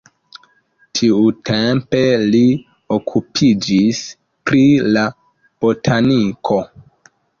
Tiutempe 0.99 1.99
li 2.31 2.41
okupiĝis 2.97 4.01
pri 4.51 4.63
la 4.97 5.05
botaniko. 5.67 6.59